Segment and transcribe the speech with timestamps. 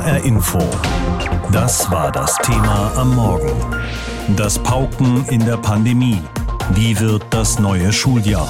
[0.00, 0.58] HR Info.
[1.52, 3.52] Das war das Thema am Morgen.
[4.34, 6.18] Das Pauken in der Pandemie.
[6.74, 8.48] Wie wird das neue Schuljahr?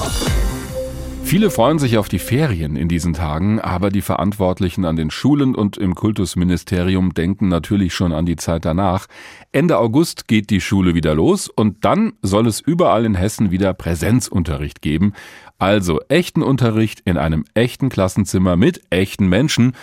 [1.25, 5.53] Viele freuen sich auf die Ferien in diesen Tagen, aber die Verantwortlichen an den Schulen
[5.53, 9.07] und im Kultusministerium denken natürlich schon an die Zeit danach.
[9.51, 13.73] Ende August geht die Schule wieder los und dann soll es überall in Hessen wieder
[13.73, 15.11] Präsenzunterricht geben.
[15.59, 19.73] Also echten Unterricht in einem echten Klassenzimmer mit echten Menschen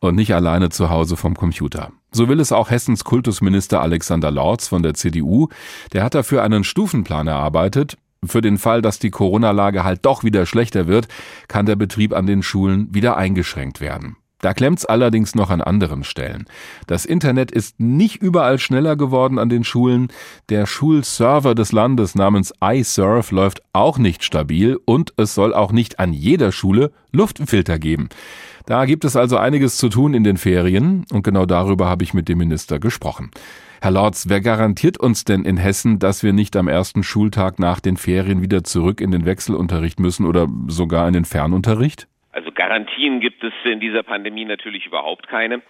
[0.00, 1.90] und nicht alleine zu Hause vom Computer.
[2.10, 5.48] So will es auch Hessens Kultusminister Alexander Lorz von der CDU.
[5.92, 7.96] Der hat dafür einen Stufenplan erarbeitet.
[8.24, 11.06] Für den Fall, dass die Corona-Lage halt doch wieder schlechter wird,
[11.46, 14.16] kann der Betrieb an den Schulen wieder eingeschränkt werden.
[14.40, 16.46] Da klemmt's allerdings noch an anderen Stellen.
[16.86, 20.08] Das Internet ist nicht überall schneller geworden an den Schulen.
[20.48, 25.98] Der Schulserver des Landes namens iSurf läuft auch nicht stabil und es soll auch nicht
[25.98, 28.08] an jeder Schule Luftfilter geben.
[28.68, 32.12] Da gibt es also einiges zu tun in den Ferien und genau darüber habe ich
[32.12, 33.30] mit dem Minister gesprochen.
[33.80, 37.80] Herr Lorz, wer garantiert uns denn in Hessen, dass wir nicht am ersten Schultag nach
[37.80, 42.08] den Ferien wieder zurück in den Wechselunterricht müssen oder sogar in den Fernunterricht?
[42.32, 45.62] Also Garantien gibt es in dieser Pandemie natürlich überhaupt keine.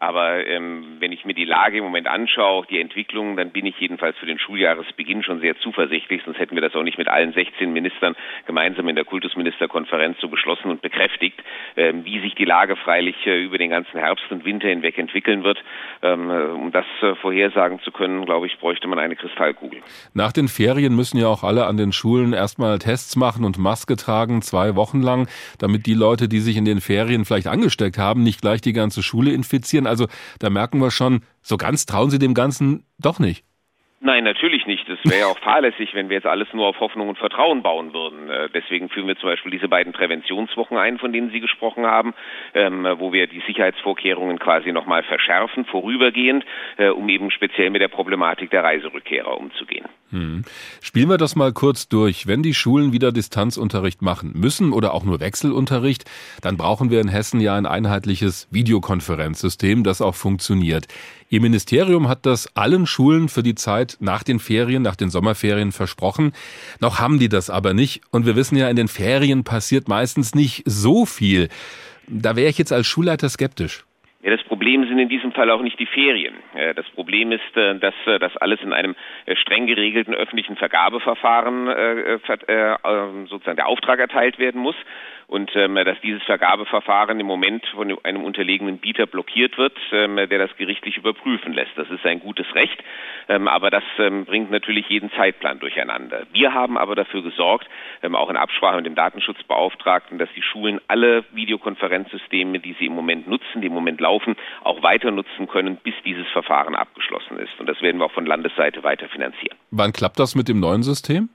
[0.00, 3.78] Aber ähm, wenn ich mir die Lage im Moment anschaue, die Entwicklung, dann bin ich
[3.78, 6.22] jedenfalls für den Schuljahresbeginn schon sehr zuversichtlich.
[6.24, 10.28] Sonst hätten wir das auch nicht mit allen 16 Ministern gemeinsam in der Kultusministerkonferenz so
[10.28, 11.38] beschlossen und bekräftigt.
[11.76, 15.44] Ähm, wie sich die Lage freilich äh, über den ganzen Herbst und Winter hinweg entwickeln
[15.44, 15.58] wird,
[16.00, 19.82] ähm, äh, um das äh, vorhersagen zu können, glaube ich, bräuchte man eine Kristallkugel.
[20.14, 23.96] Nach den Ferien müssen ja auch alle an den Schulen erstmal Tests machen und Maske
[23.96, 25.28] tragen, zwei Wochen lang,
[25.58, 29.02] damit die Leute, die sich in den Ferien vielleicht angesteckt haben, nicht gleich die ganze
[29.02, 29.89] Schule infizieren.
[29.90, 30.06] Also
[30.38, 33.44] da merken wir schon, so ganz trauen Sie dem Ganzen doch nicht.
[34.02, 34.88] Nein, natürlich nicht.
[34.88, 37.92] Es wäre ja auch fahrlässig, wenn wir jetzt alles nur auf Hoffnung und Vertrauen bauen
[37.92, 38.30] würden.
[38.30, 42.14] Äh, deswegen führen wir zum Beispiel diese beiden Präventionswochen ein, von denen Sie gesprochen haben,
[42.54, 46.46] ähm, wo wir die Sicherheitsvorkehrungen quasi nochmal verschärfen, vorübergehend,
[46.78, 49.84] äh, um eben speziell mit der Problematik der Reiserückkehrer umzugehen.
[50.10, 50.42] Hm.
[50.80, 52.26] Spielen wir das mal kurz durch.
[52.26, 56.04] Wenn die Schulen wieder Distanzunterricht machen müssen oder auch nur Wechselunterricht,
[56.40, 60.88] dann brauchen wir in Hessen ja ein einheitliches Videokonferenzsystem, das auch funktioniert.
[61.28, 65.70] Ihr Ministerium hat das allen Schulen für die Zeit nach den Ferien, nach den Sommerferien
[65.70, 66.32] versprochen.
[66.80, 68.02] Noch haben die das aber nicht.
[68.10, 71.48] Und wir wissen ja, in den Ferien passiert meistens nicht so viel.
[72.08, 73.84] Da wäre ich jetzt als Schulleiter skeptisch.
[74.22, 76.34] Ja, das Problem sind in diesem Fall auch nicht die Ferien.
[76.54, 78.94] Äh, das Problem ist, äh, dass äh, das alles in einem
[79.34, 81.66] streng geregelten öffentlichen Vergabeverfahren
[83.28, 84.76] sozusagen der Auftrag erteilt werden muss
[85.30, 90.26] und ähm, dass dieses Vergabeverfahren im Moment von einem unterlegenen Bieter blockiert wird, ähm, der
[90.26, 91.70] das gerichtlich überprüfen lässt.
[91.76, 92.82] Das ist ein gutes Recht,
[93.28, 96.22] ähm, aber das ähm, bringt natürlich jeden Zeitplan durcheinander.
[96.32, 97.68] Wir haben aber dafür gesorgt,
[98.02, 102.94] ähm, auch in Absprache mit dem Datenschutzbeauftragten, dass die Schulen alle Videokonferenzsysteme, die sie im
[102.94, 107.58] Moment nutzen, die im Moment laufen, auch weiter nutzen können, bis dieses Verfahren abgeschlossen ist.
[107.58, 109.56] Und das werden wir auch von Landesseite weiter finanzieren.
[109.70, 111.28] Wann klappt das mit dem neuen System?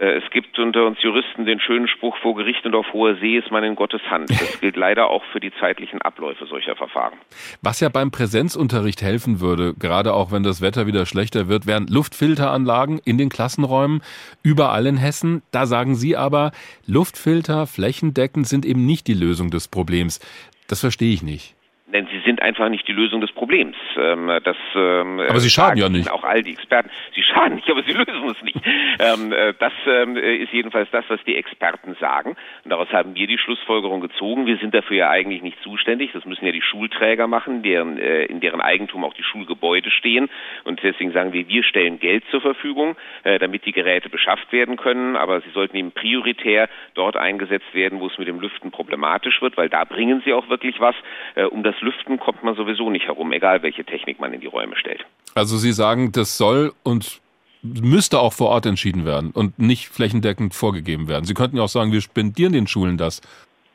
[0.00, 3.36] Äh, es gibt unter uns Juristen den schönen Spruch, vor Gericht und auf hoher See
[3.36, 4.30] ist man in Gottes Hand.
[4.40, 7.18] Das gilt leider auch für die zeitlichen Abläufe solcher Verfahren.
[7.62, 11.86] Was ja beim Präsenzunterricht helfen würde, gerade auch wenn das Wetter wieder schlechter wird, wären
[11.86, 14.02] Luftfilteranlagen in den Klassenräumen
[14.42, 15.42] überall in Hessen.
[15.50, 16.52] Da sagen Sie aber,
[16.86, 20.20] Luftfilter flächendeckend sind eben nicht die Lösung des Problems.
[20.68, 21.54] Das verstehe ich nicht.
[21.92, 23.76] Denn sie sind einfach nicht die Lösung des Problems.
[23.96, 26.10] Ähm, das, ähm, aber sie schaden ja nicht.
[26.10, 26.90] Auch all die Experten.
[27.14, 28.56] Sie schaden nicht, aber sie lösen es nicht.
[28.98, 32.36] ähm, äh, das ähm, ist jedenfalls das, was die Experten sagen.
[32.64, 34.46] Und daraus haben wir die Schlussfolgerung gezogen.
[34.46, 36.12] Wir sind dafür ja eigentlich nicht zuständig.
[36.12, 40.28] Das müssen ja die Schulträger machen, deren, äh, in deren Eigentum auch die Schulgebäude stehen.
[40.64, 44.76] Und deswegen sagen wir, wir stellen Geld zur Verfügung, äh, damit die Geräte beschafft werden
[44.76, 45.16] können.
[45.16, 49.56] Aber sie sollten eben prioritär dort eingesetzt werden, wo es mit dem Lüften problematisch wird,
[49.56, 50.94] weil da bringen sie auch wirklich was,
[51.34, 54.46] äh, um das Lüften kommt man sowieso nicht herum, egal welche Technik man in die
[54.46, 55.04] Räume stellt.
[55.34, 57.20] Also Sie sagen, das soll und
[57.62, 61.24] müsste auch vor Ort entschieden werden und nicht flächendeckend vorgegeben werden.
[61.24, 63.20] Sie könnten ja auch sagen, wir spendieren den Schulen das.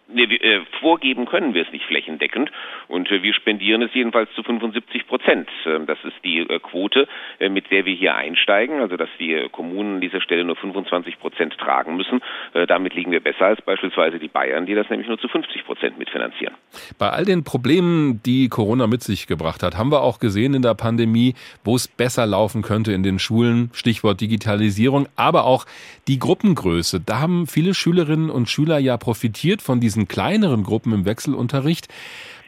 [0.08, 2.52] Nee, wir, äh, vorgeben können wir es nicht flächendeckend
[2.88, 5.50] und äh, wir spendieren es jedenfalls zu 75 Prozent.
[5.66, 7.08] Ähm, das ist die äh, Quote,
[7.40, 10.56] äh, mit der wir hier einsteigen, also dass die äh, Kommunen an dieser Stelle nur
[10.56, 12.22] 25 Prozent tragen müssen.
[12.54, 15.66] Äh, damit liegen wir besser als beispielsweise die Bayern, die das nämlich nur zu 50
[15.66, 16.54] Prozent mitfinanzieren.
[17.00, 20.62] Bei all den Problemen, die Corona mit sich gebracht hat, haben wir auch gesehen in
[20.62, 25.66] der Pandemie, wo es besser laufen könnte in den Schulen, Stichwort Digitalisierung, aber auch
[26.08, 27.02] die Gruppengröße.
[27.04, 31.88] Da haben viele Schülerinnen und Schüler ja profitiert von diesen diesen kleineren Gruppen im Wechselunterricht.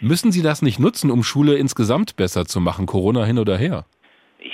[0.01, 3.85] Müssen Sie das nicht nutzen, um Schule insgesamt besser zu machen, Corona hin oder her?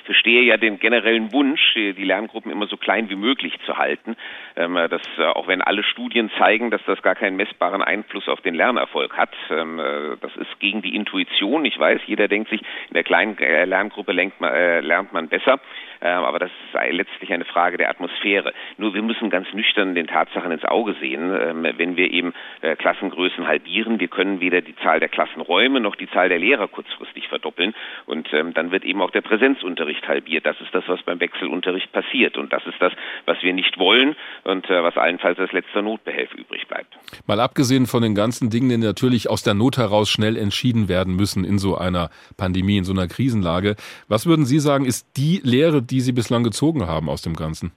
[0.03, 4.17] Ich verstehe ja den generellen Wunsch, die Lerngruppen immer so klein wie möglich zu halten.
[4.57, 8.41] Ähm, dass äh, auch wenn alle Studien zeigen, dass das gar keinen messbaren Einfluss auf
[8.41, 11.63] den Lernerfolg hat, ähm, äh, das ist gegen die Intuition.
[11.63, 12.59] Ich weiß, jeder denkt sich,
[12.89, 15.61] in der kleinen äh, Lerngruppe lernt man besser.
[16.03, 18.53] Ähm, aber das ist letztlich eine Frage der Atmosphäre.
[18.77, 22.75] Nur wir müssen ganz nüchtern den Tatsachen ins Auge sehen, ähm, wenn wir eben äh,
[22.75, 24.01] Klassengrößen halbieren.
[24.01, 27.73] Wir können weder die Zahl der Klassenräume noch die Zahl der Lehrer kurzfristig verdoppeln.
[28.05, 30.45] Und ähm, dann wird eben auch der Präsenzunterricht halbiert.
[30.45, 32.37] Das ist das, was beim Wechselunterricht passiert.
[32.37, 32.93] Und das ist das,
[33.25, 36.97] was wir nicht wollen und äh, was allenfalls als letzter Notbehelf übrig bleibt.
[37.25, 41.15] Mal abgesehen von den ganzen Dingen, die natürlich aus der Not heraus schnell entschieden werden
[41.15, 43.75] müssen in so einer Pandemie, in so einer Krisenlage.
[44.07, 47.71] Was würden Sie sagen, ist die Lehre, die Sie bislang gezogen haben aus dem Ganzen?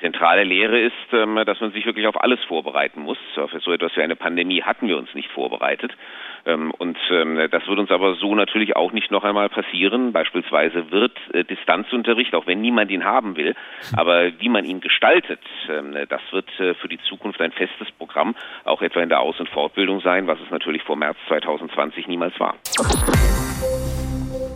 [0.00, 3.18] Zentrale Lehre ist, ähm, dass man sich wirklich auf alles vorbereiten muss.
[3.34, 5.92] Für so etwas wie eine Pandemie hatten wir uns nicht vorbereitet.
[6.46, 10.12] Ähm, und ähm, das wird uns aber so natürlich auch nicht noch einmal passieren.
[10.12, 13.54] Beispielsweise wird äh, Distanzunterricht, auch wenn niemand ihn haben will,
[13.96, 15.40] aber wie man ihn gestaltet,
[16.08, 18.34] das wird äh, für die Zukunft ein festes Programm,
[18.64, 22.38] auch etwa in der Aus- und Fortbildung sein, was es natürlich vor März 2020 niemals
[22.38, 22.54] war.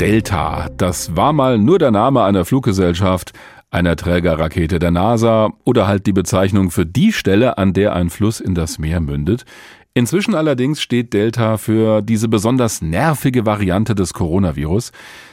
[0.00, 3.32] Delta, das war mal nur der Name einer Fluggesellschaft,
[3.72, 8.38] einer Trägerrakete der NASA oder halt die Bezeichnung für die Stelle, an der ein Fluss
[8.38, 9.44] in das Meer mündet.
[9.94, 14.90] Inzwischen allerdings steht Delta für diese besonders nervige Variante des Coronavirus.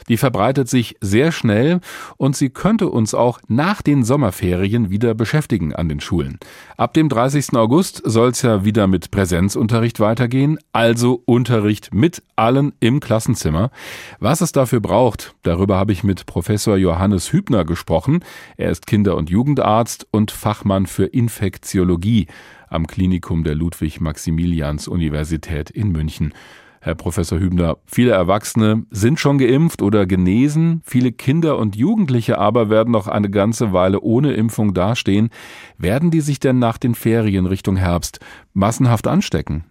[0.08, 1.80] Die verbreitet sich sehr schnell
[2.18, 6.38] und sie könnte uns auch nach den Sommerferien wieder beschäftigen an den Schulen.
[6.76, 7.54] Ab dem 30.
[7.54, 13.70] August soll es ja wieder mit Präsenzunterricht weitergehen, also Unterricht mit allen im Klassenzimmer.
[14.18, 18.24] Was es dafür braucht, darüber habe ich mit Professor Johannes Hübner gesprochen.
[18.58, 22.26] Er ist Kinder- und Jugendarzt und Fachmann für Infektiologie
[22.70, 26.32] am Klinikum der Ludwig-Maximilians-Universität in München.
[26.80, 32.70] Herr Professor Hübner, viele Erwachsene sind schon geimpft oder genesen, viele Kinder und Jugendliche aber
[32.70, 35.28] werden noch eine ganze Weile ohne Impfung dastehen.
[35.76, 38.20] Werden die sich denn nach den Ferien Richtung Herbst
[38.54, 39.64] massenhaft anstecken?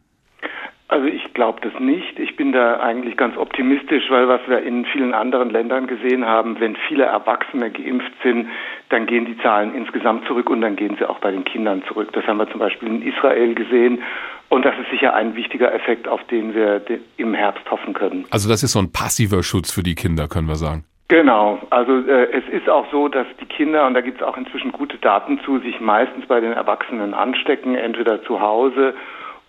[0.87, 1.07] Also
[1.39, 2.19] glaube das nicht.
[2.19, 6.59] Ich bin da eigentlich ganz optimistisch, weil was wir in vielen anderen Ländern gesehen haben,
[6.59, 8.49] wenn viele Erwachsene geimpft sind,
[8.89, 12.09] dann gehen die Zahlen insgesamt zurück und dann gehen sie auch bei den Kindern zurück.
[12.11, 14.03] Das haben wir zum Beispiel in Israel gesehen.
[14.49, 16.81] Und das ist sicher ein wichtiger Effekt, auf den wir
[17.15, 18.25] im Herbst hoffen können.
[18.31, 20.83] Also das ist so ein passiver Schutz für die Kinder, können wir sagen.
[21.07, 24.35] Genau, also äh, es ist auch so, dass die Kinder, und da gibt es auch
[24.35, 28.93] inzwischen gute Daten zu, sich meistens bei den Erwachsenen anstecken, entweder zu Hause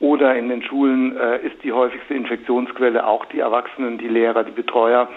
[0.00, 4.50] oder in den Schulen äh, ist die häufigste Infektionsquelle auch die Erwachsenen, die Lehrer, die
[4.50, 5.08] Betreuer.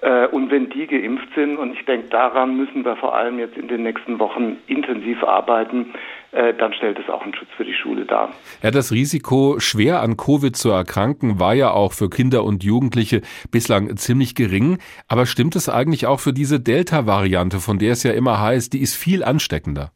[0.00, 3.58] Äh, und wenn die geimpft sind, und ich denke, daran müssen wir vor allem jetzt
[3.58, 5.92] in den nächsten Wochen intensiv arbeiten,
[6.32, 8.30] äh, dann stellt es auch einen Schutz für die Schule dar.
[8.62, 13.20] Ja, das Risiko, schwer an Covid zu erkranken, war ja auch für Kinder und Jugendliche
[13.50, 14.78] bislang ziemlich gering.
[15.06, 18.80] Aber stimmt es eigentlich auch für diese Delta-Variante, von der es ja immer heißt, die
[18.80, 19.92] ist viel ansteckender?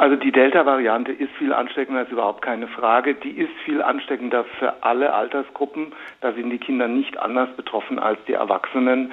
[0.00, 3.16] Also die Delta-Variante ist viel ansteckender, ist überhaupt keine Frage.
[3.16, 5.92] Die ist viel ansteckender für alle Altersgruppen.
[6.22, 9.12] Da sind die Kinder nicht anders betroffen als die Erwachsenen.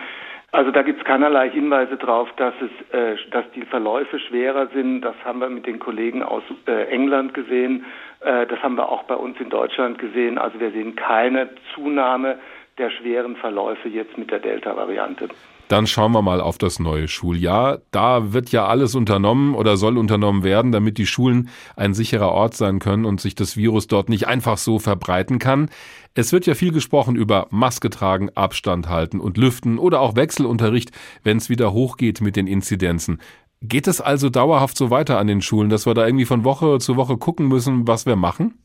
[0.53, 2.53] Also da gibt es keinerlei Hinweise darauf, dass
[2.93, 5.01] äh, dass die Verläufe schwerer sind.
[5.01, 7.83] Das haben wir mit den Kollegen aus äh, England gesehen.
[8.21, 10.37] Äh, das haben wir auch bei uns in Deutschland gesehen.
[10.37, 12.39] Also wir sehen keine Zunahme
[12.77, 15.27] der schweren Verläufe jetzt mit der Delta-Variante.
[15.67, 17.79] Dann schauen wir mal auf das neue Schuljahr.
[17.91, 22.53] Da wird ja alles unternommen oder soll unternommen werden, damit die Schulen ein sicherer Ort
[22.53, 25.69] sein können und sich das Virus dort nicht einfach so verbreiten kann.
[26.15, 30.91] Es wird ja viel gesprochen über Maske tragen, Abstand halten und lüften oder auch Wechselunterricht,
[31.23, 33.19] wenn es wieder hochgeht mit den Inzidenzen.
[33.61, 36.77] Geht es also dauerhaft so weiter an den Schulen, dass wir da irgendwie von Woche
[36.79, 38.57] zu Woche gucken müssen, was wir machen?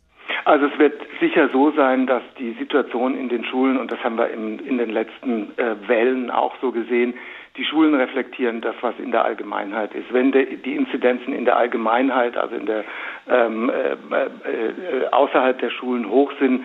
[0.45, 4.19] Also es wird sicher so sein, dass die Situation in den Schulen, und das haben
[4.19, 7.15] wir in, in den letzten äh, Wellen auch so gesehen,
[7.57, 10.13] die Schulen reflektieren das, was in der Allgemeinheit ist.
[10.13, 12.85] Wenn de, die Inzidenzen in der Allgemeinheit, also in der
[13.31, 16.65] ähm, äh, äh, außerhalb der Schulen hoch sind,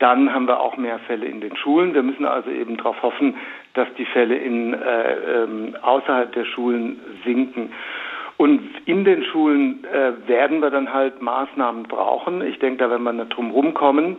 [0.00, 1.94] dann haben wir auch mehr Fälle in den Schulen.
[1.94, 3.36] Wir müssen also eben darauf hoffen,
[3.74, 7.72] dass die Fälle in, äh, ähm, außerhalb der Schulen sinken.
[8.44, 12.42] Und in den Schulen äh, werden wir dann halt Maßnahmen brauchen.
[12.42, 14.18] Ich denke, da werden wir nicht drum rumkommen.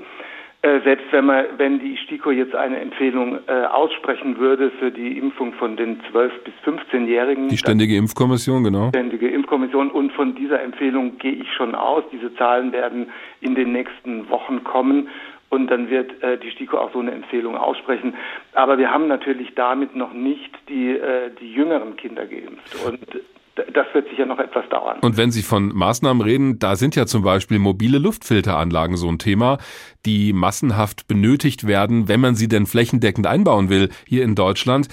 [0.64, 5.20] Äh, selbst wenn man, wenn die STIKO jetzt eine Empfehlung äh, aussprechen würde für die
[5.20, 7.50] Impfung von den 12 bis 15-Jährigen.
[7.50, 8.90] Die Ständige Impfkommission, genau.
[8.90, 9.92] Ständige Impfkommission.
[9.92, 12.04] Und von dieser Empfehlung gehe ich schon aus.
[12.12, 15.08] Diese Zahlen werden in den nächsten Wochen kommen.
[15.50, 18.16] Und dann wird äh, die STIKO auch so eine Empfehlung aussprechen.
[18.54, 22.76] Aber wir haben natürlich damit noch nicht die, äh, die jüngeren Kinder geimpft.
[22.88, 23.22] Und
[23.56, 25.00] das wird sicher noch etwas dauern.
[25.02, 29.20] Und wenn Sie von Maßnahmen reden, da sind ja zum Beispiel mobile Luftfilteranlagen so ein
[29.20, 29.58] Thema,
[30.06, 34.88] die massenhaft benötigt werden, wenn man sie denn flächendeckend einbauen will hier in Deutschland.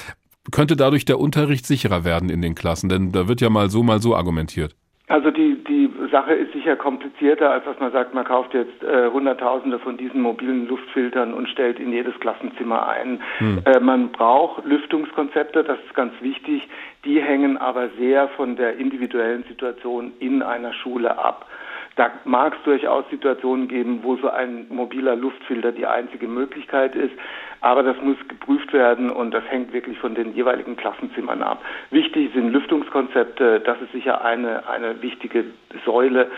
[0.50, 2.88] könnte dadurch der Unterricht sicherer werden in den Klassen?
[2.88, 4.74] Denn da wird ja mal so, mal so argumentiert.
[5.08, 9.10] Also die, die Sache ist sicher komplizierter, als dass man sagt, man kauft jetzt äh,
[9.10, 13.20] Hunderttausende von diesen mobilen Luftfiltern und stellt in jedes Klassenzimmer ein.
[13.38, 13.62] Hm.
[13.64, 16.68] Äh, man braucht Lüftungskonzepte, das ist ganz wichtig.
[17.04, 21.46] Die hängen aber sehr von der individuellen Situation in einer Schule ab.
[21.96, 27.12] Da mag es durchaus Situationen geben, wo so ein mobiler Luftfilter die einzige Möglichkeit ist.
[27.60, 31.62] Aber das muss geprüft werden und das hängt wirklich von den jeweiligen Klassenzimmern ab.
[31.90, 33.60] Wichtig sind Lüftungskonzepte.
[33.60, 35.44] Das ist sicher eine, eine wichtige
[35.84, 36.30] Säule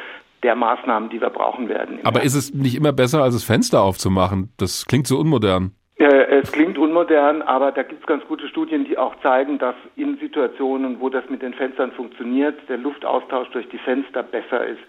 [0.43, 2.01] der Maßnahmen, die wir brauchen werden.
[2.05, 4.53] Aber ist es nicht immer besser, als das Fenster aufzumachen?
[4.59, 5.73] Das klingt so unmodern.
[5.97, 10.19] Es klingt unmodern, aber da gibt es ganz gute Studien, die auch zeigen, dass in
[10.19, 14.81] Situationen, wo das mit den Fenstern funktioniert, der Luftaustausch durch die Fenster besser ist.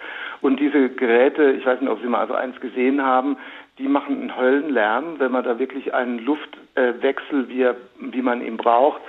[0.41, 3.38] Und diese Geräte, ich weiß nicht, ob Sie mal so eins gesehen haben,
[3.77, 7.69] die machen einen Höllenlärm, wenn man da wirklich einen Luftwechsel, wie,
[8.00, 9.01] wie man ihn braucht,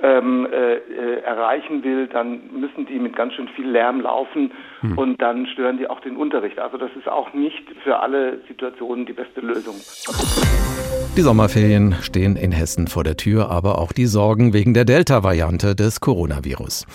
[0.00, 4.98] ähm, äh, äh, erreichen will, dann müssen die mit ganz schön viel Lärm laufen hm.
[4.98, 6.58] und dann stören die auch den Unterricht.
[6.58, 9.76] Also das ist auch nicht für alle Situationen die beste Lösung.
[11.14, 15.76] Die Sommerferien stehen in Hessen vor der Tür, aber auch die Sorgen wegen der Delta-Variante
[15.76, 16.86] des Coronavirus.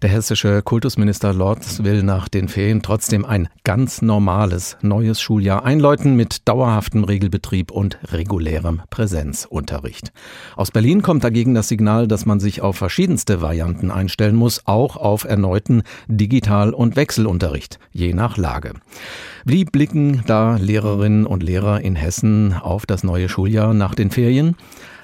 [0.00, 6.16] Der hessische Kultusminister Lorz will nach den Ferien trotzdem ein ganz normales neues Schuljahr einläuten
[6.16, 10.10] mit dauerhaftem Regelbetrieb und regulärem Präsenzunterricht.
[10.56, 14.96] Aus Berlin kommt dagegen das Signal, dass man sich auf verschiedenste Varianten einstellen muss, auch
[14.96, 18.72] auf erneuten Digital- und Wechselunterricht, je nach Lage.
[19.48, 24.56] Wie blicken da Lehrerinnen und Lehrer in Hessen auf das neue Schuljahr nach den Ferien?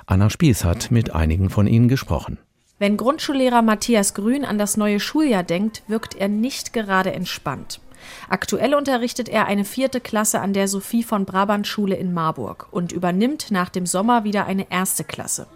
[0.07, 2.39] Anna Spieß hat mit einigen von ihnen gesprochen.
[2.79, 7.81] Wenn Grundschullehrer Matthias Grün an das neue Schuljahr denkt, wirkt er nicht gerade entspannt.
[8.29, 12.93] Aktuell unterrichtet er eine vierte Klasse an der Sophie von Brabant Schule in Marburg und
[12.93, 15.47] übernimmt nach dem Sommer wieder eine erste Klasse.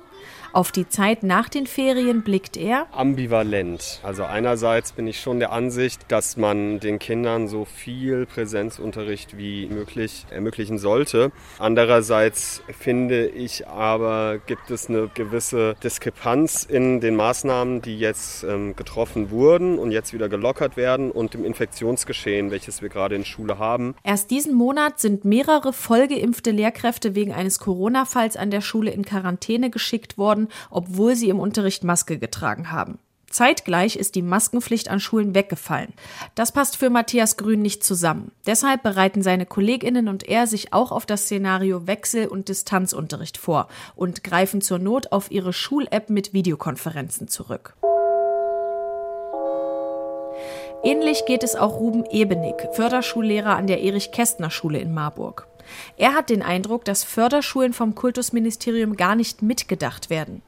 [0.57, 4.01] Auf die Zeit nach den Ferien blickt er ambivalent.
[4.03, 9.67] Also einerseits bin ich schon der Ansicht, dass man den Kindern so viel Präsenzunterricht wie
[9.67, 11.31] möglich ermöglichen sollte.
[11.59, 18.75] Andererseits finde ich aber, gibt es eine gewisse Diskrepanz in den Maßnahmen, die jetzt ähm,
[18.77, 23.59] getroffen wurden und jetzt wieder gelockert werden und dem Infektionsgeschehen, welches wir gerade in Schule
[23.59, 23.95] haben.
[24.03, 29.69] Erst diesen Monat sind mehrere vollgeimpfte Lehrkräfte wegen eines Corona-Falls an der Schule in Quarantäne
[29.69, 32.99] geschickt worden obwohl sie im Unterricht Maske getragen haben.
[33.29, 35.93] Zeitgleich ist die Maskenpflicht an Schulen weggefallen.
[36.35, 38.31] Das passt für Matthias Grün nicht zusammen.
[38.47, 43.69] Deshalb bereiten seine Kolleginnen und er sich auch auf das Szenario Wechsel- und Distanzunterricht vor
[43.95, 47.75] und greifen zur Not auf ihre Schul-App mit Videokonferenzen zurück.
[50.83, 55.49] Ähnlich geht es auch Ruben Ebenig, Förderschullehrer an der Erich-Kästner-Schule in Marburg.
[55.97, 60.43] Er hat den Eindruck, dass Förderschulen vom Kultusministerium gar nicht mitgedacht werden.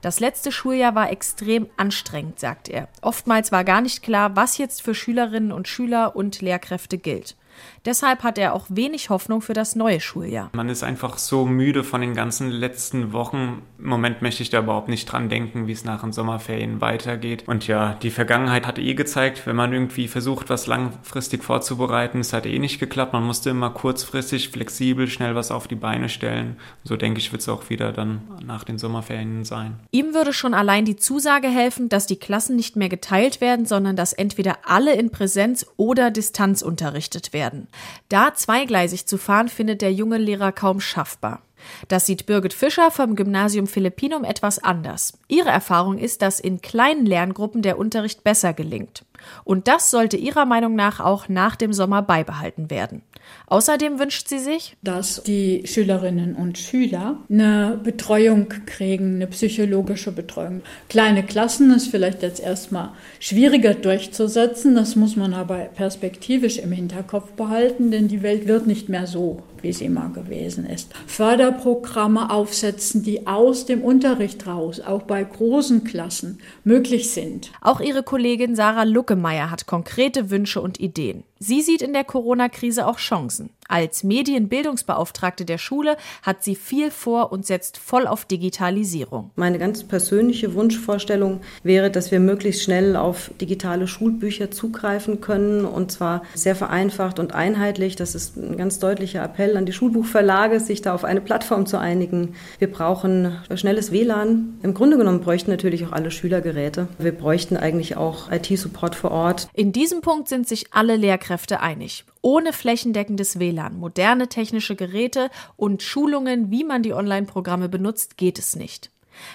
[0.00, 2.88] Das letzte Schuljahr war extrem anstrengend, sagt er.
[3.02, 7.36] Oftmals war gar nicht klar, was jetzt für Schülerinnen und Schüler und Lehrkräfte gilt.
[7.84, 10.50] Deshalb hat er auch wenig Hoffnung für das neue Schuljahr.
[10.52, 13.62] Man ist einfach so müde von den ganzen letzten Wochen.
[13.78, 17.44] Im Moment möchte ich da überhaupt nicht dran denken, wie es nach den Sommerferien weitergeht.
[17.46, 22.32] Und ja, die Vergangenheit hat eh gezeigt, wenn man irgendwie versucht, was langfristig vorzubereiten, es
[22.32, 23.12] hat eh nicht geklappt.
[23.12, 26.56] Man musste immer kurzfristig, flexibel, schnell was auf die Beine stellen.
[26.84, 29.80] So denke ich, wird es auch wieder dann nach den Sommerferien sein.
[29.90, 33.96] Ihm würde schon allein die Zusage helfen, dass die Klassen nicht mehr geteilt werden, sondern
[33.96, 37.68] dass entweder alle in Präsenz oder Distanz unterrichtet werden werden.
[38.08, 41.42] Da zweigleisig zu fahren, findet der junge Lehrer kaum schaffbar.
[41.88, 45.18] Das sieht Birgit Fischer vom Gymnasium Philippinum etwas anders.
[45.28, 49.04] Ihre Erfahrung ist, dass in kleinen Lerngruppen der Unterricht besser gelingt.
[49.44, 53.02] Und das sollte ihrer Meinung nach auch nach dem Sommer beibehalten werden.
[53.46, 60.62] Außerdem wünscht sie sich, dass die Schülerinnen und Schüler eine Betreuung kriegen, eine psychologische Betreuung.
[60.88, 67.32] Kleine Klassen ist vielleicht jetzt erstmal schwieriger durchzusetzen, das muss man aber perspektivisch im Hinterkopf
[67.32, 70.92] behalten, denn die Welt wird nicht mehr so, wie sie mal gewesen ist.
[71.06, 77.50] Förderprogramme aufsetzen, die aus dem Unterricht raus, auch bei großen Klassen, möglich sind.
[77.60, 81.24] Auch ihre Kollegin Sarah Luckemeyer hat konkrete Wünsche und Ideen.
[81.40, 83.50] Sie sieht in der Corona-Krise auch Chancen.
[83.68, 89.30] Als Medienbildungsbeauftragte der Schule hat sie viel vor und setzt voll auf Digitalisierung.
[89.36, 95.92] Meine ganz persönliche Wunschvorstellung wäre, dass wir möglichst schnell auf digitale Schulbücher zugreifen können und
[95.92, 97.94] zwar sehr vereinfacht und einheitlich.
[97.94, 101.78] Das ist ein ganz deutlicher Appell an die Schulbuchverlage, sich da auf eine Plattform zu
[101.78, 102.34] einigen.
[102.58, 104.58] Wir brauchen schnelles WLAN.
[104.62, 106.88] Im Grunde genommen bräuchten natürlich auch alle Schülergeräte.
[106.98, 109.48] Wir bräuchten eigentlich auch IT-Support vor Ort.
[109.52, 111.27] In diesem Punkt sind sich alle Lehrkräfte
[111.60, 112.04] einig.
[112.22, 118.56] Ohne flächendeckendes WLAN, moderne technische Geräte und Schulungen, wie man die Online-Programme benutzt, geht es
[118.56, 118.90] nicht.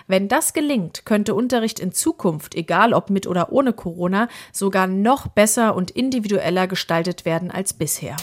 [0.08, 5.28] Wenn das gelingt, könnte Unterricht in Zukunft, egal ob mit oder ohne Corona, sogar noch
[5.28, 8.16] besser und individueller gestaltet werden als bisher.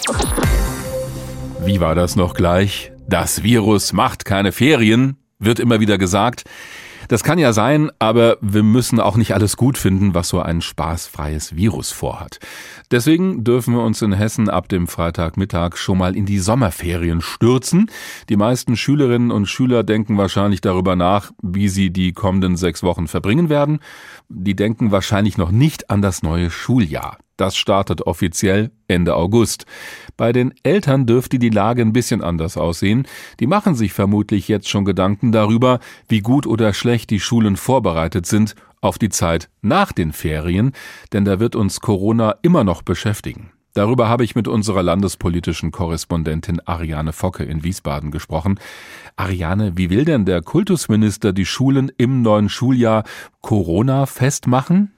[1.65, 2.93] Wie war das noch gleich?
[3.09, 6.45] Das Virus macht keine Ferien, wird immer wieder gesagt.
[7.11, 10.61] Das kann ja sein, aber wir müssen auch nicht alles gut finden, was so ein
[10.61, 12.39] spaßfreies Virus vorhat.
[12.93, 17.91] Deswegen dürfen wir uns in Hessen ab dem Freitagmittag schon mal in die Sommerferien stürzen.
[18.29, 23.09] Die meisten Schülerinnen und Schüler denken wahrscheinlich darüber nach, wie sie die kommenden sechs Wochen
[23.09, 23.81] verbringen werden.
[24.29, 27.19] Die denken wahrscheinlich noch nicht an das neue Schuljahr.
[27.41, 29.65] Das startet offiziell Ende August.
[30.19, 33.07] Bei den Eltern dürfte die Lage ein bisschen anders aussehen.
[33.41, 38.27] Die machen sich vermutlich jetzt schon Gedanken darüber, wie gut oder schlecht die Schulen vorbereitet
[38.27, 40.73] sind auf die Zeit nach den Ferien,
[41.15, 43.53] denn da wird uns Corona immer noch beschäftigen.
[43.73, 48.61] Darüber habe ich mit unserer landespolitischen Korrespondentin Ariane Focke in Wiesbaden gesprochen.
[49.17, 53.05] Ariane, wie will denn der Kultusminister die Schulen im neuen Schuljahr
[53.41, 54.93] Corona festmachen?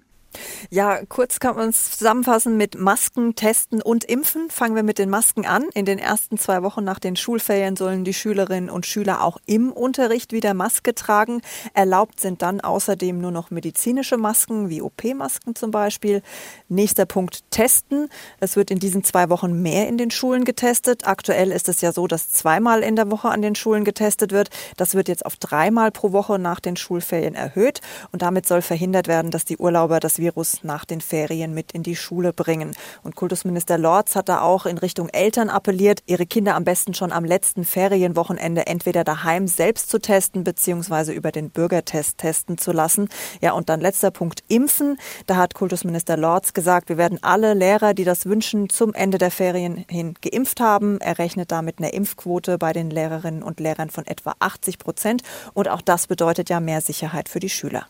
[0.70, 4.50] Ja, kurz kann man es zusammenfassen mit Masken, Testen und Impfen.
[4.50, 5.64] Fangen wir mit den Masken an.
[5.74, 9.72] In den ersten zwei Wochen nach den Schulferien sollen die Schülerinnen und Schüler auch im
[9.72, 11.42] Unterricht wieder Maske tragen.
[11.74, 16.22] Erlaubt sind dann außerdem nur noch medizinische Masken, wie OP-Masken zum Beispiel.
[16.68, 18.08] Nächster Punkt, Testen.
[18.40, 21.06] Es wird in diesen zwei Wochen mehr in den Schulen getestet.
[21.06, 24.50] Aktuell ist es ja so, dass zweimal in der Woche an den Schulen getestet wird.
[24.76, 27.80] Das wird jetzt auf dreimal pro Woche nach den Schulferien erhöht.
[28.12, 31.82] Und damit soll verhindert werden, dass die Urlauber das Virus nach den Ferien mit in
[31.82, 32.76] die Schule bringen.
[33.02, 37.10] Und Kultusminister Lorz hat da auch in Richtung Eltern appelliert, ihre Kinder am besten schon
[37.10, 41.12] am letzten Ferienwochenende entweder daheim selbst zu testen bzw.
[41.12, 43.08] über den Bürgertest testen zu lassen.
[43.40, 44.96] Ja, und dann letzter Punkt Impfen.
[45.26, 49.32] Da hat Kultusminister Lorz gesagt, wir werden alle Lehrer, die das wünschen, zum Ende der
[49.32, 51.00] Ferien hin geimpft haben.
[51.00, 55.22] Er rechnet damit eine Impfquote bei den Lehrerinnen und Lehrern von etwa 80 Prozent.
[55.52, 57.86] Und auch das bedeutet ja mehr Sicherheit für die Schüler.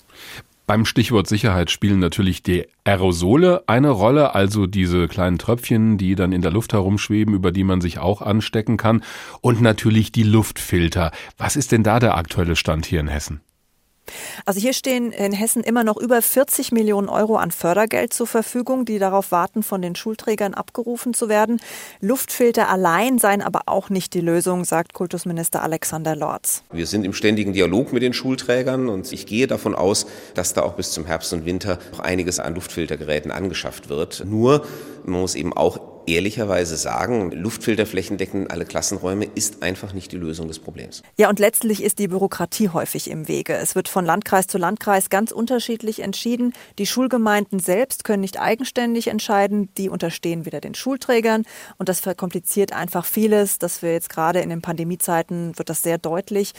[0.72, 6.32] Beim Stichwort Sicherheit spielen natürlich die Aerosole eine Rolle, also diese kleinen Tröpfchen, die dann
[6.32, 9.04] in der Luft herumschweben, über die man sich auch anstecken kann.
[9.42, 11.10] Und natürlich die Luftfilter.
[11.36, 13.42] Was ist denn da der aktuelle Stand hier in Hessen?
[14.44, 18.84] Also hier stehen in Hessen immer noch über 40 Millionen Euro an Fördergeld zur Verfügung,
[18.84, 21.60] die darauf warten, von den Schulträgern abgerufen zu werden.
[22.00, 26.62] Luftfilter allein seien aber auch nicht die Lösung, sagt Kultusminister Alexander Lorz.
[26.72, 30.62] Wir sind im ständigen Dialog mit den Schulträgern und ich gehe davon aus, dass da
[30.62, 34.24] auch bis zum Herbst und Winter noch einiges an Luftfiltergeräten angeschafft wird.
[34.26, 34.66] Nur
[35.04, 40.48] man muss eben auch ehrlicherweise sagen, Luftfilter flächendeckend alle Klassenräume ist einfach nicht die Lösung
[40.48, 41.02] des Problems.
[41.16, 43.54] Ja, und letztlich ist die Bürokratie häufig im Wege.
[43.54, 46.52] Es wird von Landkreis zu Landkreis ganz unterschiedlich entschieden.
[46.78, 49.68] Die Schulgemeinden selbst können nicht eigenständig entscheiden.
[49.76, 51.44] Die unterstehen wieder den Schulträgern.
[51.78, 53.58] Und das verkompliziert einfach vieles.
[53.58, 56.52] Dass wir jetzt gerade in den Pandemiezeiten wird das sehr deutlich,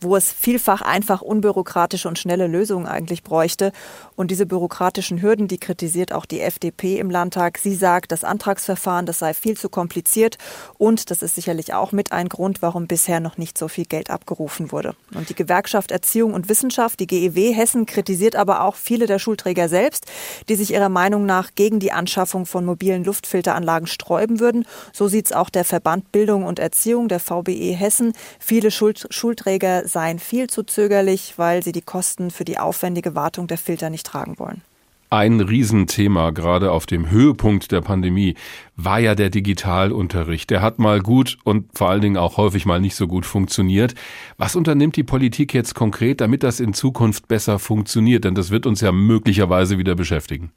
[0.00, 3.72] wo es vielfach einfach unbürokratische und schnelle Lösungen eigentlich bräuchte.
[4.14, 7.58] Und diese bürokratischen Hürden, die kritisiert auch die FDP im Landtag.
[7.58, 10.38] Sie sagt, das Antragsverfahren Verfahren, das sei viel zu kompliziert
[10.78, 14.10] und das ist sicherlich auch mit ein Grund, warum bisher noch nicht so viel Geld
[14.10, 14.94] abgerufen wurde.
[15.12, 19.68] Und die Gewerkschaft Erziehung und Wissenschaft, die GEW Hessen, kritisiert aber auch viele der Schulträger
[19.68, 20.06] selbst,
[20.48, 24.64] die sich ihrer Meinung nach gegen die Anschaffung von mobilen Luftfilteranlagen sträuben würden.
[24.92, 28.12] So sieht es auch der Verband Bildung und Erziehung, der VBE Hessen.
[28.38, 33.48] Viele Schuld Schulträger seien viel zu zögerlich, weil sie die Kosten für die aufwendige Wartung
[33.48, 34.62] der Filter nicht tragen wollen.
[35.08, 38.34] Ein Riesenthema, gerade auf dem Höhepunkt der Pandemie,
[38.74, 40.50] war ja der Digitalunterricht.
[40.50, 43.94] Der hat mal gut und vor allen Dingen auch häufig mal nicht so gut funktioniert.
[44.36, 48.24] Was unternimmt die Politik jetzt konkret, damit das in Zukunft besser funktioniert?
[48.24, 50.50] Denn das wird uns ja möglicherweise wieder beschäftigen.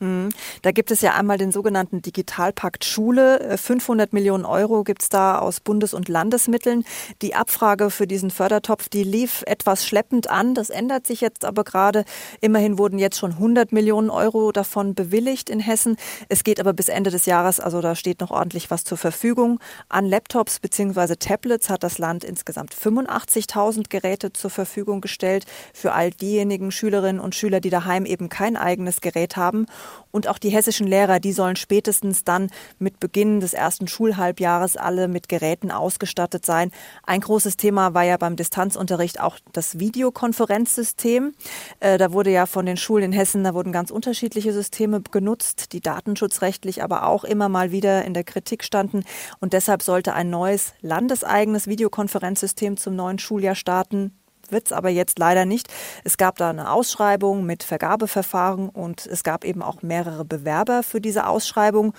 [0.00, 0.30] Mhm.
[0.62, 3.56] Da gibt es ja einmal den sogenannten Digitalpakt Schule.
[3.56, 6.84] 500 äh, Millionen Euro gibt es da aus Bundes- und Landesmitteln.
[7.22, 10.54] Die Abfrage für diesen Fördertopf, die lief etwas schleppend an.
[10.54, 12.04] Das ändert sich jetzt aber gerade.
[12.40, 15.96] Immerhin wurden jetzt schon 100 Millionen Euro davon bewilligt in Hessen.
[16.28, 19.60] Es geht aber bis Ende des Jahres, also da steht noch ordentlich was zur Verfügung.
[19.88, 21.16] An Laptops bzw.
[21.16, 27.34] Tablets hat das Land insgesamt 85.000 Geräte zur Verfügung gestellt für all diejenigen Schülerinnen und
[27.34, 29.66] Schüler, die daheim eben kein eigenes Gerät haben.
[30.10, 35.08] Und auch die hessischen Lehrer, die sollen spätestens dann mit Beginn des ersten Schulhalbjahres alle
[35.08, 36.70] mit Geräten ausgestattet sein.
[37.02, 41.34] Ein großes Thema war ja beim Distanzunterricht auch das Videokonferenzsystem.
[41.80, 45.72] Äh, da wurde ja von den Schulen in Hessen, da wurden ganz unterschiedliche Systeme genutzt,
[45.72, 49.04] die datenschutzrechtlich aber auch immer mal wieder in der Kritik standen.
[49.40, 54.12] Und deshalb sollte ein neues landeseigenes Videokonferenzsystem zum neuen Schuljahr starten
[54.50, 55.68] wird es aber jetzt leider nicht.
[56.04, 61.00] Es gab da eine Ausschreibung mit Vergabeverfahren und es gab eben auch mehrere Bewerber für
[61.00, 61.94] diese Ausschreibung.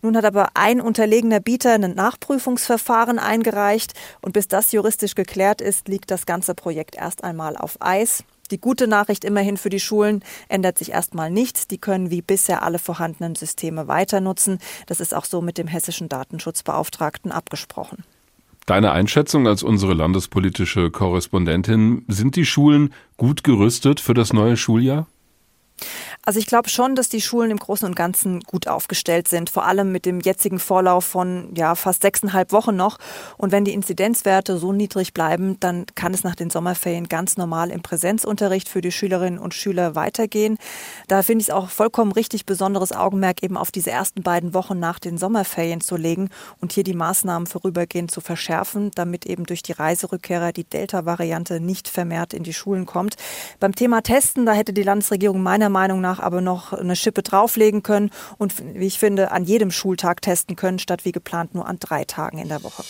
[0.00, 5.88] Nun hat aber ein unterlegener Bieter ein Nachprüfungsverfahren eingereicht und bis das juristisch geklärt ist,
[5.88, 8.24] liegt das ganze Projekt erst einmal auf Eis.
[8.50, 11.68] Die gute Nachricht immerhin für die Schulen ändert sich erstmal nichts.
[11.68, 14.58] Die können wie bisher alle vorhandenen Systeme weiter nutzen.
[14.86, 18.04] Das ist auch so mit dem hessischen Datenschutzbeauftragten abgesprochen.
[18.68, 25.06] Deine Einschätzung als unsere landespolitische Korrespondentin, sind die Schulen gut gerüstet für das neue Schuljahr?
[26.24, 29.66] Also ich glaube schon, dass die Schulen im Großen und Ganzen gut aufgestellt sind, vor
[29.66, 32.98] allem mit dem jetzigen Vorlauf von ja fast sechseinhalb Wochen noch.
[33.36, 37.70] Und wenn die Inzidenzwerte so niedrig bleiben, dann kann es nach den Sommerferien ganz normal
[37.70, 40.58] im Präsenzunterricht für die Schülerinnen und Schüler weitergehen.
[41.06, 44.78] Da finde ich es auch vollkommen richtig, besonderes Augenmerk eben auf diese ersten beiden Wochen
[44.78, 49.62] nach den Sommerferien zu legen und hier die Maßnahmen vorübergehend zu verschärfen, damit eben durch
[49.62, 53.16] die Reiserückkehrer die Delta-Variante nicht vermehrt in die Schulen kommt.
[53.60, 57.82] Beim Thema Testen, da hätte die Landesregierung meiner Meinung nach aber noch eine Schippe drauflegen
[57.82, 61.78] können und, wie ich finde, an jedem Schultag testen können, statt wie geplant nur an
[61.78, 62.84] drei Tagen in der Woche.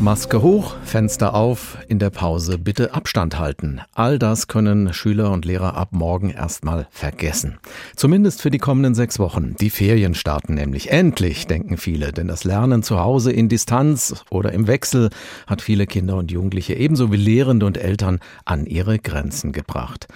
[0.00, 3.80] Maske hoch, Fenster auf, in der Pause bitte Abstand halten.
[3.94, 7.58] All das können Schüler und Lehrer ab morgen erstmal vergessen.
[7.94, 9.54] Zumindest für die kommenden sechs Wochen.
[9.60, 10.90] Die Ferien starten nämlich.
[10.90, 15.10] Endlich, denken viele, denn das Lernen zu Hause in Distanz oder im Wechsel
[15.46, 20.08] hat viele Kinder und Jugendliche ebenso wie Lehrende und Eltern an ihre Grenzen gebracht.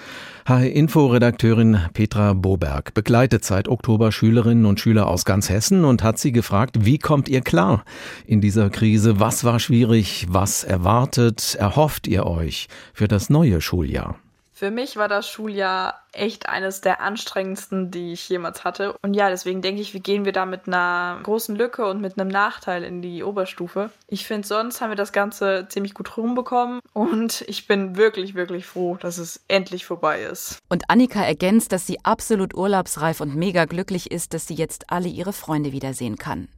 [0.49, 6.33] HR-Info-Redakteurin Petra Boberg begleitet seit Oktober Schülerinnen und Schüler aus ganz Hessen und hat sie
[6.33, 7.85] gefragt, wie kommt ihr klar
[8.27, 9.21] in dieser Krise?
[9.21, 10.25] Was war schwierig?
[10.31, 14.19] Was erwartet, erhofft ihr euch für das neue Schuljahr?
[14.55, 18.95] Für mich war das Schuljahr echt eines der anstrengendsten, die ich jemals hatte.
[19.03, 22.19] Und ja, deswegen denke ich, wie gehen wir da mit einer großen Lücke und mit
[22.19, 23.91] einem Nachteil in die Oberstufe.
[24.07, 28.67] Ich finde, sonst haben wir das Ganze ziemlich gut rumbekommen und ich bin wirklich, wirklich
[28.67, 30.59] froh, dass es endlich vorbei ist.
[30.69, 35.09] Und Annika ergänzt, dass sie absolut urlaubsreif und mega glücklich ist, dass sie jetzt alle
[35.09, 36.49] ihre Freunde wiedersehen kann.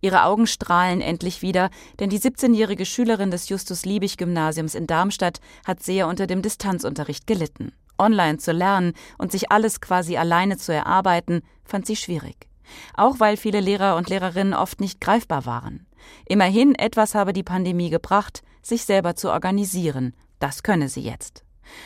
[0.00, 6.06] Ihre Augen strahlen endlich wieder, denn die 17-jährige Schülerin des Justus-Liebig-Gymnasiums in Darmstadt hat sehr
[6.06, 11.86] unter dem Distanzunterricht gelitten online zu lernen und sich alles quasi alleine zu erarbeiten, fand
[11.86, 12.48] sie schwierig.
[12.94, 15.86] Auch weil viele Lehrer und Lehrerinnen oft nicht greifbar waren.
[16.26, 20.14] Immerhin etwas habe die Pandemie gebracht, sich selber zu organisieren.
[20.38, 21.44] Das könne sie jetzt.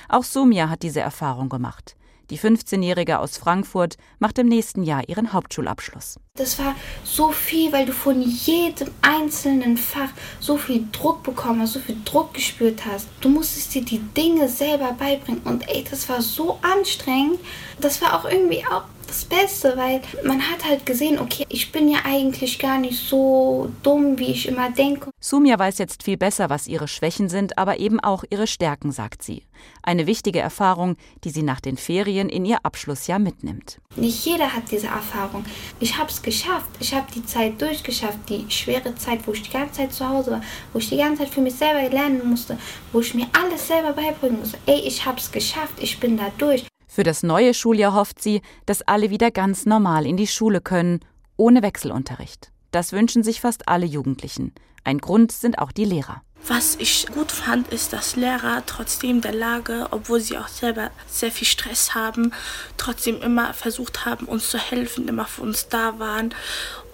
[0.08, 1.96] Auch Sumia hat diese Erfahrung gemacht.
[2.30, 6.16] Die 15-Jährige aus Frankfurt macht im nächsten Jahr ihren Hauptschulabschluss.
[6.34, 11.74] Das war so viel, weil du von jedem einzelnen Fach so viel Druck bekommen hast,
[11.74, 13.08] so viel Druck gespürt hast.
[13.20, 17.38] Du musstest dir die Dinge selber beibringen und ey, das war so anstrengend.
[17.80, 21.88] Das war auch irgendwie auch das Beste, weil man hat halt gesehen, okay, ich bin
[21.88, 25.10] ja eigentlich gar nicht so dumm, wie ich immer denke.
[25.20, 29.22] Sumia weiß jetzt viel besser, was ihre Schwächen sind, aber eben auch ihre Stärken, sagt
[29.22, 29.42] sie.
[29.82, 33.78] Eine wichtige Erfahrung, die sie nach den Ferien in ihr Abschlussjahr mitnimmt.
[33.96, 35.44] Nicht jeder hat diese Erfahrung.
[35.78, 36.70] Ich habe es geschafft.
[36.80, 40.32] Ich habe die Zeit durchgeschafft, die schwere Zeit, wo ich die ganze Zeit zu Hause
[40.32, 42.56] war, wo ich die ganze Zeit für mich selber lernen musste,
[42.92, 44.58] wo ich mir alles selber beibringen musste.
[44.64, 45.74] Ey, ich habe es geschafft.
[45.80, 46.64] Ich bin da durch.
[46.94, 51.00] Für das neue Schuljahr hofft sie, dass alle wieder ganz normal in die Schule können,
[51.38, 52.52] ohne Wechselunterricht.
[52.70, 54.52] Das wünschen sich fast alle Jugendlichen.
[54.84, 56.20] Ein Grund sind auch die Lehrer.
[56.46, 61.32] Was ich gut fand, ist, dass Lehrer trotzdem der Lage, obwohl sie auch selber sehr
[61.32, 62.34] viel Stress haben,
[62.76, 66.34] trotzdem immer versucht haben, uns zu helfen, immer für uns da waren,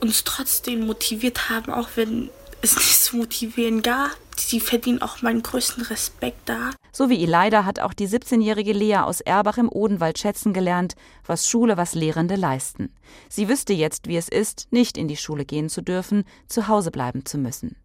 [0.00, 2.30] uns trotzdem motiviert haben, auch wenn
[2.62, 4.16] es nichts zu motivieren gab.
[4.36, 6.70] Sie verdienen auch meinen größten Respekt da.
[6.98, 11.48] So wie Elida hat auch die 17-jährige Lea aus Erbach im Odenwald schätzen gelernt, was
[11.48, 12.92] Schule, was Lehrende leisten.
[13.28, 16.90] Sie wüsste jetzt, wie es ist, nicht in die Schule gehen zu dürfen, zu Hause
[16.90, 17.76] bleiben zu müssen.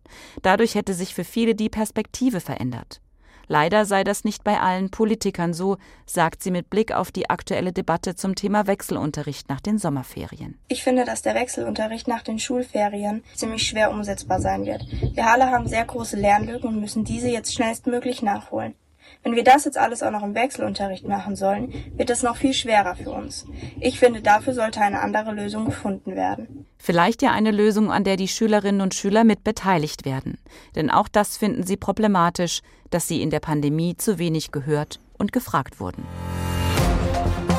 [0.42, 3.02] Dadurch hätte sich für viele die Perspektive verändert.
[3.48, 7.72] Leider sei das nicht bei allen Politikern so, sagt sie mit Blick auf die aktuelle
[7.72, 10.58] Debatte zum Thema Wechselunterricht nach den Sommerferien.
[10.70, 14.88] Ich finde, dass der Wechselunterricht nach den Schulferien ziemlich schwer umsetzbar sein wird.
[15.14, 18.74] Wir alle haben sehr große Lernlücken und müssen diese jetzt schnellstmöglich nachholen.
[19.22, 22.54] Wenn wir das jetzt alles auch noch im Wechselunterricht machen sollen, wird es noch viel
[22.54, 23.46] schwerer für uns.
[23.80, 26.66] Ich finde, dafür sollte eine andere Lösung gefunden werden.
[26.78, 30.38] Vielleicht ja eine Lösung, an der die Schülerinnen und Schüler mit beteiligt werden.
[30.76, 35.32] Denn auch das finden sie problematisch, dass sie in der Pandemie zu wenig gehört und
[35.32, 36.04] gefragt wurden.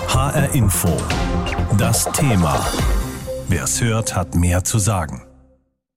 [0.09, 0.97] HR Info.
[1.79, 2.64] Das Thema.
[3.49, 5.24] Wer es hört, hat mehr zu sagen.